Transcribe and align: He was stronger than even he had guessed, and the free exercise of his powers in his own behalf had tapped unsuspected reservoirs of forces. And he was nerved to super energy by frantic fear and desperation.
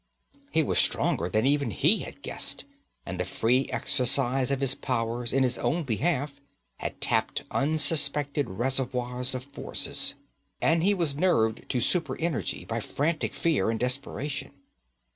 He 0.49 0.63
was 0.63 0.79
stronger 0.79 1.29
than 1.29 1.45
even 1.45 1.69
he 1.69 1.99
had 1.99 2.23
guessed, 2.23 2.65
and 3.05 3.19
the 3.19 3.23
free 3.23 3.67
exercise 3.69 4.49
of 4.49 4.59
his 4.59 4.73
powers 4.73 5.31
in 5.31 5.43
his 5.43 5.59
own 5.59 5.83
behalf 5.83 6.41
had 6.77 6.99
tapped 6.99 7.43
unsuspected 7.51 8.49
reservoirs 8.49 9.35
of 9.35 9.43
forces. 9.43 10.15
And 10.59 10.83
he 10.83 10.95
was 10.95 11.15
nerved 11.15 11.69
to 11.69 11.79
super 11.79 12.17
energy 12.17 12.65
by 12.65 12.79
frantic 12.79 13.35
fear 13.35 13.69
and 13.69 13.79
desperation. 13.79 14.53